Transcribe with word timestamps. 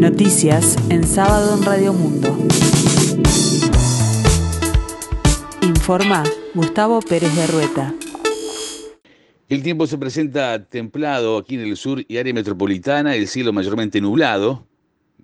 Noticias 0.00 0.78
en 0.88 1.06
sábado 1.06 1.58
en 1.58 1.62
Radio 1.62 1.92
Mundo. 1.92 2.34
Informa 5.60 6.24
Gustavo 6.54 7.00
Pérez 7.02 7.36
de 7.36 7.46
Rueta. 7.46 7.94
El 9.50 9.62
tiempo 9.62 9.86
se 9.86 9.98
presenta 9.98 10.64
templado 10.64 11.36
aquí 11.36 11.56
en 11.56 11.60
el 11.60 11.76
sur 11.76 12.02
y 12.08 12.16
área 12.16 12.32
metropolitana, 12.32 13.14
el 13.14 13.28
cielo 13.28 13.52
mayormente 13.52 14.00
nublado, 14.00 14.66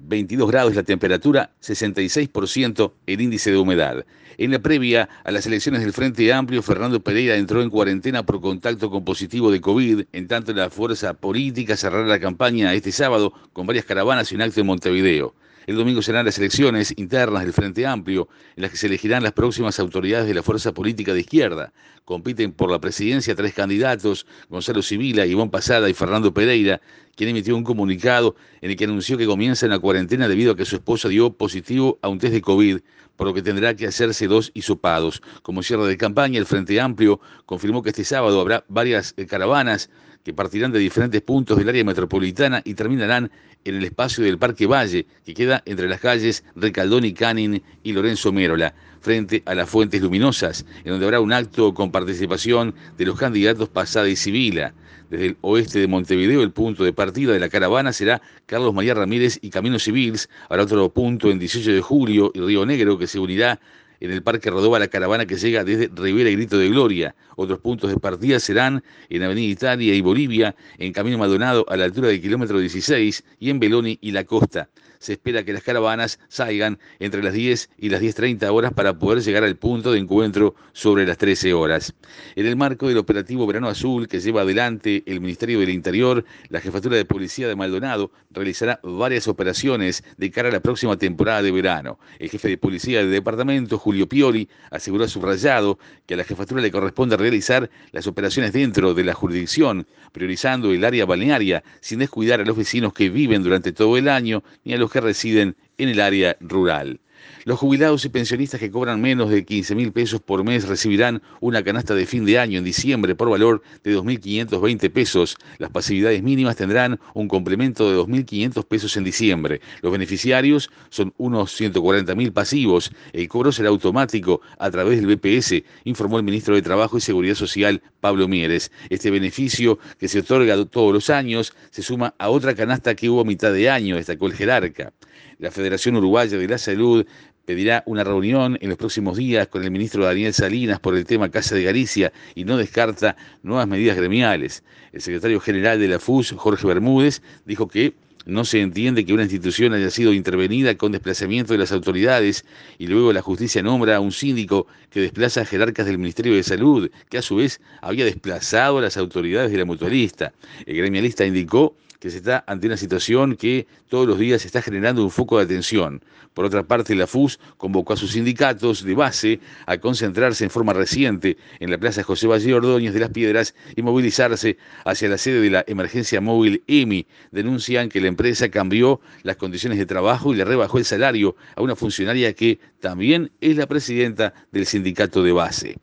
22 0.00 0.50
grados 0.50 0.74
la 0.74 0.82
temperatura, 0.82 1.50
66% 1.62 2.92
el 3.06 3.20
índice 3.20 3.50
de 3.50 3.58
humedad. 3.58 4.04
En 4.38 4.50
la 4.50 4.58
previa 4.58 5.08
a 5.24 5.30
las 5.30 5.46
elecciones 5.46 5.80
del 5.80 5.92
Frente 5.92 6.32
Amplio, 6.32 6.62
Fernando 6.62 7.00
Pereira 7.00 7.36
entró 7.36 7.62
en 7.62 7.70
cuarentena 7.70 8.24
por 8.24 8.40
contacto 8.40 8.90
con 8.90 9.04
positivo 9.04 9.50
de 9.50 9.60
COVID, 9.60 10.04
en 10.12 10.28
tanto 10.28 10.52
la 10.52 10.68
fuerza 10.68 11.14
política 11.14 11.76
cerrará 11.76 12.06
la 12.06 12.20
campaña 12.20 12.74
este 12.74 12.92
sábado 12.92 13.32
con 13.52 13.66
varias 13.66 13.86
caravanas 13.86 14.30
y 14.30 14.34
un 14.34 14.42
acto 14.42 14.60
en 14.60 14.66
Montevideo. 14.66 15.34
El 15.66 15.74
domingo 15.74 16.00
serán 16.00 16.24
las 16.24 16.38
elecciones 16.38 16.94
internas 16.96 17.42
del 17.42 17.52
Frente 17.52 17.86
Amplio, 17.86 18.28
en 18.54 18.62
las 18.62 18.70
que 18.70 18.76
se 18.76 18.86
elegirán 18.86 19.24
las 19.24 19.32
próximas 19.32 19.80
autoridades 19.80 20.28
de 20.28 20.34
la 20.34 20.44
fuerza 20.44 20.72
política 20.72 21.12
de 21.12 21.20
izquierda. 21.20 21.72
Compiten 22.04 22.52
por 22.52 22.70
la 22.70 22.78
presidencia 22.78 23.34
tres 23.34 23.52
candidatos, 23.52 24.26
Gonzalo 24.48 24.80
Civila, 24.80 25.26
Iván 25.26 25.50
Pasada 25.50 25.90
y 25.90 25.94
Fernando 25.94 26.32
Pereira, 26.32 26.80
quien 27.16 27.30
emitió 27.30 27.56
un 27.56 27.64
comunicado 27.64 28.36
en 28.60 28.70
el 28.70 28.76
que 28.76 28.84
anunció 28.84 29.18
que 29.18 29.26
comienza 29.26 29.66
en 29.66 29.70
la 29.70 29.80
cuarentena 29.80 30.28
debido 30.28 30.52
a 30.52 30.56
que 30.56 30.64
su 30.64 30.76
esposa 30.76 31.08
dio 31.08 31.32
positivo 31.32 31.98
a 32.00 32.08
un 32.08 32.20
test 32.20 32.34
de 32.34 32.42
COVID, 32.42 32.78
por 33.16 33.26
lo 33.26 33.34
que 33.34 33.42
tendrá 33.42 33.74
que 33.74 33.86
hacerse 33.86 34.26
dos 34.26 34.50
hisopados. 34.54 35.22
Como 35.42 35.62
cierre 35.62 35.86
de 35.86 35.96
campaña, 35.96 36.38
el 36.38 36.46
Frente 36.46 36.80
Amplio 36.80 37.20
confirmó 37.46 37.82
que 37.82 37.90
este 37.90 38.04
sábado 38.04 38.40
habrá 38.40 38.64
varias 38.68 39.14
eh, 39.16 39.26
caravanas 39.26 39.90
que 40.24 40.34
partirán 40.34 40.72
de 40.72 40.80
diferentes 40.80 41.22
puntos 41.22 41.56
del 41.56 41.68
área 41.68 41.84
metropolitana 41.84 42.60
y 42.64 42.74
terminarán 42.74 43.30
en 43.64 43.76
el 43.76 43.84
espacio 43.84 44.24
del 44.24 44.38
Parque 44.38 44.66
Valle, 44.66 45.06
que 45.24 45.34
queda 45.34 45.62
entre 45.66 45.88
las 45.88 46.00
calles 46.00 46.44
Recaldón 46.54 47.04
y 47.04 47.12
Canin 47.12 47.62
y 47.82 47.92
Lorenzo 47.92 48.32
Mérola, 48.32 48.74
frente 49.00 49.42
a 49.46 49.54
las 49.54 49.68
Fuentes 49.68 50.02
Luminosas, 50.02 50.64
en 50.84 50.92
donde 50.92 51.06
habrá 51.06 51.20
un 51.20 51.32
acto 51.32 51.74
con 51.74 51.92
participación 51.92 52.74
de 52.96 53.06
los 53.06 53.18
candidatos 53.18 53.68
Pasada 53.68 54.08
y 54.08 54.16
Civila. 54.16 54.74
Desde 55.10 55.26
el 55.26 55.36
oeste 55.40 55.78
de 55.78 55.86
Montevideo, 55.86 56.42
el 56.42 56.50
punto 56.50 56.82
de 56.82 56.92
partida 56.92 57.32
de 57.32 57.38
la 57.38 57.48
caravana 57.48 57.92
será 57.92 58.20
Carlos 58.46 58.74
María 58.74 58.94
Ramírez 58.94 59.38
y 59.40 59.50
Camino 59.50 59.78
Civils. 59.78 60.28
Habrá 60.48 60.64
otro 60.64 60.88
punto 60.88 61.30
en 61.30 61.38
18 61.38 61.72
de 61.72 61.80
julio 61.80 62.32
y 62.34 62.40
Río 62.40 62.66
Negro 62.66 62.98
que 62.98 63.06
se 63.06 63.20
unirá 63.20 63.60
en 64.00 64.10
el 64.10 64.22
Parque 64.22 64.50
Rodova 64.50 64.78
la 64.78 64.88
caravana 64.88 65.26
que 65.26 65.36
llega 65.36 65.64
desde 65.64 65.90
Rivera 65.94 66.28
y 66.28 66.34
Grito 66.34 66.58
de 66.58 66.68
Gloria. 66.68 67.14
Otros 67.36 67.60
puntos 67.60 67.90
de 67.90 67.98
partida 67.98 68.40
serán 68.40 68.82
en 69.08 69.22
Avenida 69.22 69.46
Italia 69.46 69.94
y 69.94 70.00
Bolivia, 70.00 70.56
en 70.78 70.92
Camino 70.92 71.18
Maldonado 71.18 71.64
a 71.68 71.76
la 71.76 71.84
altura 71.84 72.08
del 72.08 72.20
kilómetro 72.20 72.58
16 72.58 73.24
y 73.38 73.50
en 73.50 73.60
Beloni 73.60 73.98
y 74.00 74.10
La 74.10 74.24
Costa. 74.24 74.68
Se 75.06 75.12
espera 75.12 75.44
que 75.44 75.52
las 75.52 75.62
caravanas 75.62 76.18
salgan 76.26 76.80
entre 76.98 77.22
las 77.22 77.32
10 77.32 77.70
y 77.78 77.90
las 77.90 78.02
10.30 78.02 78.52
horas 78.52 78.72
para 78.72 78.98
poder 78.98 79.22
llegar 79.22 79.44
al 79.44 79.54
punto 79.54 79.92
de 79.92 80.00
encuentro 80.00 80.56
sobre 80.72 81.06
las 81.06 81.16
13 81.16 81.54
horas. 81.54 81.94
En 82.34 82.44
el 82.44 82.56
marco 82.56 82.88
del 82.88 82.98
operativo 82.98 83.46
Verano 83.46 83.68
Azul 83.68 84.08
que 84.08 84.18
lleva 84.18 84.40
adelante 84.40 85.04
el 85.06 85.20
Ministerio 85.20 85.60
del 85.60 85.70
Interior, 85.70 86.24
la 86.48 86.60
Jefatura 86.60 86.96
de 86.96 87.04
Policía 87.04 87.46
de 87.46 87.54
Maldonado 87.54 88.10
realizará 88.32 88.80
varias 88.82 89.28
operaciones 89.28 90.02
de 90.16 90.32
cara 90.32 90.48
a 90.48 90.52
la 90.52 90.58
próxima 90.58 90.96
temporada 90.96 91.40
de 91.40 91.52
verano. 91.52 92.00
El 92.18 92.28
jefe 92.28 92.48
de 92.48 92.58
policía 92.58 92.98
del 92.98 93.12
departamento, 93.12 93.78
Julio 93.78 94.08
Pioli, 94.08 94.48
aseguró 94.72 95.06
subrayado 95.06 95.78
que 96.06 96.14
a 96.14 96.16
la 96.16 96.24
jefatura 96.24 96.60
le 96.60 96.72
corresponde 96.72 97.16
realizar 97.16 97.70
las 97.92 98.08
operaciones 98.08 98.52
dentro 98.52 98.92
de 98.92 99.04
la 99.04 99.14
jurisdicción, 99.14 99.86
priorizando 100.10 100.72
el 100.72 100.84
área 100.84 101.06
balnearia, 101.06 101.62
sin 101.80 102.00
descuidar 102.00 102.40
a 102.40 102.44
los 102.44 102.56
vecinos 102.56 102.92
que 102.92 103.08
viven 103.08 103.44
durante 103.44 103.70
todo 103.70 103.96
el 103.96 104.08
año 104.08 104.42
ni 104.64 104.74
a 104.74 104.78
los 104.78 104.90
que 104.90 104.95
residen 105.00 105.56
en 105.78 105.88
el 105.88 106.00
área 106.00 106.36
rural. 106.40 107.00
Los 107.44 107.58
jubilados 107.58 108.04
y 108.04 108.08
pensionistas 108.08 108.58
que 108.58 108.70
cobran 108.70 109.00
menos 109.00 109.30
de 109.30 109.44
15 109.44 109.74
mil 109.74 109.92
pesos 109.92 110.20
por 110.20 110.42
mes 110.44 110.66
recibirán 110.66 111.22
una 111.40 111.62
canasta 111.62 111.94
de 111.94 112.06
fin 112.06 112.24
de 112.24 112.38
año 112.38 112.58
en 112.58 112.64
diciembre 112.64 113.14
por 113.14 113.30
valor 113.30 113.62
de 113.84 113.96
2.520 113.96 114.90
pesos. 114.90 115.36
Las 115.58 115.70
pasividades 115.70 116.22
mínimas 116.22 116.56
tendrán 116.56 116.98
un 117.14 117.28
complemento 117.28 117.90
de 117.90 117.98
2.500 117.98 118.64
pesos 118.66 118.96
en 118.96 119.04
diciembre. 119.04 119.60
Los 119.82 119.92
beneficiarios 119.92 120.70
son 120.90 121.14
unos 121.18 121.54
140 121.54 122.14
mil 122.14 122.32
pasivos. 122.32 122.90
El 123.12 123.28
cobro 123.28 123.52
será 123.52 123.68
automático 123.68 124.40
a 124.58 124.70
través 124.70 125.00
del 125.00 125.16
BPS, 125.16 125.62
informó 125.84 126.18
el 126.18 126.24
ministro 126.24 126.54
de 126.54 126.62
Trabajo 126.62 126.98
y 126.98 127.00
Seguridad 127.00 127.34
Social, 127.34 127.82
Pablo 128.00 128.28
Mieres. 128.28 128.72
Este 128.90 129.10
beneficio, 129.10 129.78
que 129.98 130.08
se 130.08 130.20
otorga 130.20 130.64
todos 130.64 130.92
los 130.92 131.10
años, 131.10 131.54
se 131.70 131.82
suma 131.82 132.14
a 132.18 132.28
otra 132.28 132.54
canasta 132.54 132.94
que 132.94 133.08
hubo 133.08 133.20
a 133.20 133.24
mitad 133.24 133.52
de 133.52 133.70
año, 133.70 133.96
destacó 133.96 134.26
el 134.26 134.34
jerarca. 134.34 134.92
La 135.38 135.50
Federación 135.50 135.96
Uruguaya 135.96 136.38
de 136.38 136.48
la 136.48 136.58
Salud 136.58 137.06
pedirá 137.46 137.82
una 137.86 138.04
reunión 138.04 138.58
en 138.60 138.68
los 138.68 138.76
próximos 138.76 139.16
días 139.16 139.48
con 139.48 139.64
el 139.64 139.70
ministro 139.70 140.04
Daniel 140.04 140.34
Salinas 140.34 140.80
por 140.80 140.96
el 140.96 141.06
tema 141.06 141.30
Casa 141.30 141.54
de 141.54 141.62
Galicia 141.62 142.12
y 142.34 142.44
no 142.44 142.58
descarta 142.58 143.16
nuevas 143.42 143.68
medidas 143.68 143.96
gremiales. 143.96 144.64
El 144.92 145.00
secretario 145.00 145.40
general 145.40 145.78
de 145.78 145.88
la 145.88 145.98
FUS, 145.98 146.32
Jorge 146.36 146.66
Bermúdez, 146.66 147.22
dijo 147.46 147.68
que 147.68 147.94
no 148.26 148.44
se 148.44 148.60
entiende 148.60 149.06
que 149.06 149.14
una 149.14 149.22
institución 149.22 149.72
haya 149.72 149.88
sido 149.88 150.12
intervenida 150.12 150.74
con 150.74 150.90
desplazamiento 150.90 151.52
de 151.52 151.60
las 151.60 151.70
autoridades 151.70 152.44
y 152.76 152.88
luego 152.88 153.12
la 153.12 153.22
justicia 153.22 153.62
nombra 153.62 153.96
a 153.96 154.00
un 154.00 154.10
síndico 154.10 154.66
que 154.90 155.00
desplaza 155.00 155.42
a 155.42 155.44
jerarcas 155.44 155.86
del 155.86 155.98
Ministerio 155.98 156.34
de 156.34 156.42
Salud, 156.42 156.90
que 157.08 157.18
a 157.18 157.22
su 157.22 157.36
vez 157.36 157.60
había 157.80 158.04
desplazado 158.04 158.78
a 158.78 158.82
las 158.82 158.96
autoridades 158.96 159.52
de 159.52 159.58
la 159.58 159.64
mutualista. 159.64 160.32
El 160.66 160.76
gremialista 160.76 161.24
indicó 161.24 161.76
que 162.00 162.10
se 162.10 162.18
está 162.18 162.44
ante 162.46 162.66
una 162.66 162.76
situación 162.76 163.36
que 163.36 163.66
todos 163.88 164.06
los 164.06 164.18
días 164.18 164.44
está 164.44 164.62
generando 164.62 165.02
un 165.02 165.10
foco 165.10 165.38
de 165.38 165.44
atención. 165.44 166.02
Por 166.34 166.44
otra 166.44 166.62
parte, 166.62 166.94
la 166.94 167.06
FUS 167.06 167.38
convocó 167.56 167.94
a 167.94 167.96
sus 167.96 168.12
sindicatos 168.12 168.84
de 168.84 168.94
base 168.94 169.40
a 169.66 169.78
concentrarse 169.78 170.44
en 170.44 170.50
forma 170.50 170.72
reciente 170.72 171.38
en 171.60 171.70
la 171.70 171.78
Plaza 171.78 172.02
José 172.02 172.26
Valle 172.26 172.52
Ordóñez 172.52 172.92
de 172.92 173.00
las 173.00 173.10
Piedras 173.10 173.54
y 173.74 173.82
movilizarse 173.82 174.58
hacia 174.84 175.08
la 175.08 175.18
sede 175.18 175.40
de 175.40 175.50
la 175.50 175.64
emergencia 175.66 176.20
móvil 176.20 176.62
EMI. 176.66 177.06
Denuncian 177.30 177.88
que 177.88 178.00
la 178.00 178.08
empresa 178.08 178.50
cambió 178.50 179.00
las 179.22 179.36
condiciones 179.36 179.78
de 179.78 179.86
trabajo 179.86 180.34
y 180.34 180.36
le 180.36 180.44
rebajó 180.44 180.78
el 180.78 180.84
salario 180.84 181.36
a 181.54 181.62
una 181.62 181.74
funcionaria 181.74 182.32
que 182.34 182.58
también 182.80 183.30
es 183.40 183.56
la 183.56 183.66
presidenta 183.66 184.34
del 184.52 184.66
sindicato 184.66 185.22
de 185.22 185.32
base. 185.32 185.76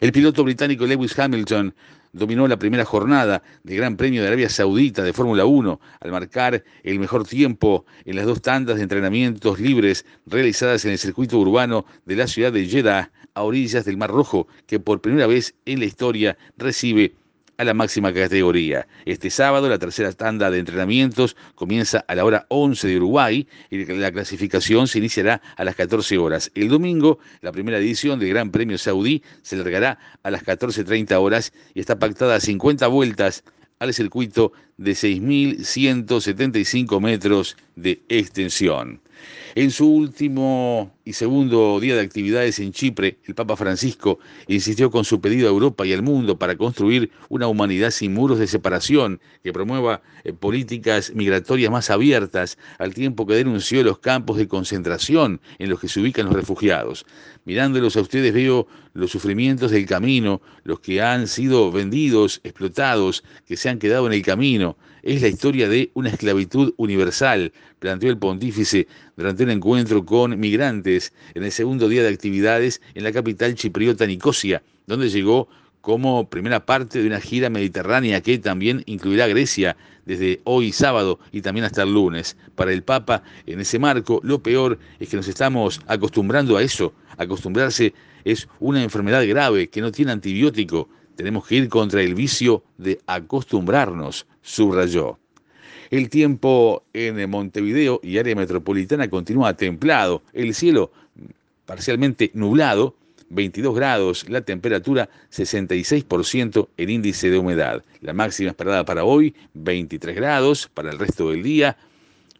El 0.00 0.12
piloto 0.12 0.44
británico 0.44 0.86
Lewis 0.86 1.18
Hamilton 1.18 1.74
dominó 2.12 2.48
la 2.48 2.58
primera 2.58 2.84
jornada 2.84 3.42
del 3.62 3.76
Gran 3.76 3.96
Premio 3.96 4.22
de 4.22 4.28
Arabia 4.28 4.48
Saudita 4.48 5.02
de 5.02 5.12
Fórmula 5.12 5.44
1 5.44 5.80
al 6.00 6.10
marcar 6.10 6.64
el 6.82 6.98
mejor 6.98 7.26
tiempo 7.26 7.84
en 8.04 8.16
las 8.16 8.26
dos 8.26 8.42
tandas 8.42 8.76
de 8.76 8.82
entrenamientos 8.82 9.60
libres 9.60 10.04
realizadas 10.26 10.84
en 10.84 10.92
el 10.92 10.98
circuito 10.98 11.38
urbano 11.38 11.84
de 12.04 12.16
la 12.16 12.26
ciudad 12.26 12.52
de 12.52 12.66
Jeddah 12.66 13.10
a 13.34 13.42
orillas 13.42 13.84
del 13.84 13.96
Mar 13.96 14.10
Rojo, 14.10 14.48
que 14.66 14.80
por 14.80 15.00
primera 15.00 15.26
vez 15.26 15.54
en 15.64 15.78
la 15.78 15.84
historia 15.86 16.36
recibe 16.56 17.14
a 17.60 17.64
la 17.64 17.74
máxima 17.74 18.14
categoría. 18.14 18.86
Este 19.04 19.28
sábado 19.28 19.68
la 19.68 19.78
tercera 19.78 20.10
tanda 20.12 20.50
de 20.50 20.60
entrenamientos 20.60 21.36
comienza 21.54 22.02
a 22.08 22.14
la 22.14 22.24
hora 22.24 22.46
11 22.48 22.88
de 22.88 22.96
Uruguay 22.96 23.46
y 23.68 23.84
la 23.84 24.10
clasificación 24.10 24.88
se 24.88 24.96
iniciará 24.96 25.42
a 25.58 25.64
las 25.64 25.76
14 25.76 26.16
horas. 26.16 26.50
El 26.54 26.70
domingo 26.70 27.18
la 27.42 27.52
primera 27.52 27.76
edición 27.76 28.18
del 28.18 28.30
Gran 28.30 28.50
Premio 28.50 28.78
Saudí 28.78 29.22
se 29.42 29.56
largará 29.56 29.98
a 30.22 30.30
las 30.30 30.42
14.30 30.42 31.20
horas 31.20 31.52
y 31.74 31.80
está 31.80 31.98
pactada 31.98 32.36
a 32.36 32.40
50 32.40 32.86
vueltas 32.86 33.44
al 33.78 33.92
circuito 33.92 34.52
de 34.78 34.92
6.175 34.92 36.98
metros 36.98 37.58
de 37.76 38.00
extensión. 38.08 39.02
En 39.54 39.70
su 39.72 39.88
último 39.92 40.92
y 41.04 41.12
segundo 41.12 41.80
día 41.80 41.96
de 41.96 42.02
actividades 42.02 42.60
en 42.60 42.72
Chipre, 42.72 43.18
el 43.24 43.34
Papa 43.34 43.56
Francisco 43.56 44.20
insistió 44.46 44.92
con 44.92 45.04
su 45.04 45.20
pedido 45.20 45.48
a 45.48 45.50
Europa 45.50 45.84
y 45.84 45.92
al 45.92 46.02
mundo 46.02 46.38
para 46.38 46.56
construir 46.56 47.10
una 47.28 47.48
humanidad 47.48 47.90
sin 47.90 48.14
muros 48.14 48.38
de 48.38 48.46
separación 48.46 49.20
que 49.42 49.52
promueva 49.52 50.02
eh, 50.22 50.32
políticas 50.32 51.12
migratorias 51.14 51.72
más 51.72 51.90
abiertas, 51.90 52.58
al 52.78 52.94
tiempo 52.94 53.26
que 53.26 53.34
denunció 53.34 53.82
los 53.82 53.98
campos 53.98 54.36
de 54.36 54.46
concentración 54.46 55.40
en 55.58 55.70
los 55.70 55.80
que 55.80 55.88
se 55.88 56.00
ubican 56.00 56.26
los 56.26 56.34
refugiados. 56.34 57.04
Mirándolos 57.44 57.96
a 57.96 58.02
ustedes 58.02 58.32
veo 58.32 58.68
los 58.94 59.10
sufrimientos 59.10 59.70
del 59.70 59.86
camino, 59.86 60.40
los 60.64 60.80
que 60.80 61.00
han 61.00 61.28
sido 61.28 61.70
vendidos, 61.70 62.40
explotados, 62.44 63.24
que 63.46 63.56
se 63.56 63.68
han 63.68 63.78
quedado 63.78 64.06
en 64.06 64.12
el 64.12 64.22
camino. 64.22 64.76
Es 65.02 65.22
la 65.22 65.28
historia 65.28 65.68
de 65.68 65.90
una 65.94 66.10
esclavitud 66.10 66.74
universal, 66.76 67.52
planteó 67.78 68.10
el 68.10 68.18
pontífice 68.18 68.86
durante 69.16 69.44
un 69.44 69.50
encuentro 69.50 70.04
con 70.04 70.38
migrantes 70.38 71.12
en 71.34 71.44
el 71.44 71.52
segundo 71.52 71.88
día 71.88 72.02
de 72.02 72.08
actividades 72.08 72.80
en 72.94 73.04
la 73.04 73.12
capital 73.12 73.54
chipriota 73.54 74.06
Nicosia, 74.06 74.62
donde 74.86 75.08
llegó 75.08 75.48
como 75.80 76.28
primera 76.28 76.64
parte 76.64 77.00
de 77.00 77.06
una 77.06 77.20
gira 77.20 77.50
mediterránea 77.50 78.20
que 78.20 78.38
también 78.38 78.82
incluirá 78.86 79.26
Grecia 79.26 79.76
desde 80.04 80.40
hoy 80.44 80.72
sábado 80.72 81.18
y 81.32 81.40
también 81.40 81.64
hasta 81.64 81.82
el 81.82 81.94
lunes. 81.94 82.36
Para 82.54 82.72
el 82.72 82.82
Papa, 82.82 83.22
en 83.46 83.60
ese 83.60 83.78
marco, 83.78 84.20
lo 84.22 84.42
peor 84.42 84.78
es 84.98 85.08
que 85.08 85.16
nos 85.16 85.28
estamos 85.28 85.80
acostumbrando 85.86 86.56
a 86.56 86.62
eso. 86.62 86.92
Acostumbrarse 87.16 87.94
es 88.24 88.48
una 88.58 88.82
enfermedad 88.82 89.26
grave 89.26 89.68
que 89.68 89.80
no 89.80 89.92
tiene 89.92 90.12
antibiótico. 90.12 90.88
Tenemos 91.16 91.46
que 91.46 91.56
ir 91.56 91.68
contra 91.68 92.02
el 92.02 92.14
vicio 92.14 92.62
de 92.78 93.00
acostumbrarnos, 93.06 94.26
subrayó. 94.42 95.18
El 95.90 96.08
tiempo 96.08 96.84
en 96.92 97.28
Montevideo 97.28 98.00
y 98.02 98.18
área 98.18 98.36
metropolitana 98.36 99.08
continúa 99.08 99.56
templado. 99.56 100.22
El 100.32 100.54
cielo 100.54 100.92
parcialmente 101.66 102.30
nublado, 102.34 102.96
22 103.30 103.74
grados, 103.74 104.28
la 104.28 104.42
temperatura 104.42 105.08
66% 105.32 106.68
el 106.76 106.90
índice 106.90 107.30
de 107.30 107.38
humedad. 107.38 107.82
La 108.00 108.12
máxima 108.12 108.50
esperada 108.50 108.84
para 108.84 109.04
hoy 109.04 109.34
23 109.54 110.14
grados, 110.14 110.68
para 110.72 110.90
el 110.90 110.98
resto 110.98 111.30
del 111.30 111.42
día 111.42 111.76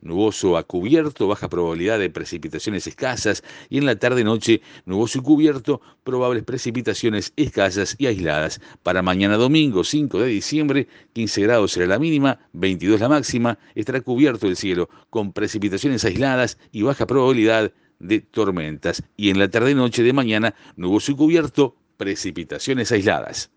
nuboso 0.03 0.57
a 0.57 0.63
cubierto, 0.63 1.29
baja 1.29 1.49
probabilidad 1.49 1.99
de 1.99 2.11
precipitaciones 2.11 2.87
escasas 2.87 3.43
y 3.69 3.79
en 3.79 3.87
la 3.87 3.97
tarde-noche 3.97 4.63
nuboso 4.87 5.19
y 5.19 5.23
cubierto, 5.23 5.81
probables 6.05 6.45
precipitaciones 6.45 7.33
escasas 7.37 7.97
y 7.99 8.07
aisladas. 8.07 8.61
Para 8.83 9.03
mañana 9.03 9.37
domingo 9.37 9.85
5 9.85 10.21
de 10.21 10.29
diciembre, 10.29 10.89
15 11.13 11.43
grados 11.43 11.73
será 11.73 11.87
la 11.87 11.99
mínima, 11.99 12.39
22 12.53 13.01
la 13.01 13.09
máxima, 13.09 13.59
estará 13.75 14.01
cubierto 14.01 14.47
el 14.47 14.57
cielo 14.57 14.89
con 15.11 15.33
precipitaciones 15.33 16.05
aisladas 16.05 16.59
y 16.73 16.83
baja 16.83 17.07
probabilidad 17.07 17.73
de 18.01 18.21
tormentas. 18.21 19.05
Y 19.17 19.31
en 19.31 19.39
la 19.39 19.49
tarde-noche 19.49 20.03
de 20.03 20.13
mañana, 20.13 20.55
nuboso 20.77 21.13
y 21.13 21.15
cubierto, 21.15 21.77
precipitaciones 21.97 22.91
aisladas. 22.91 23.51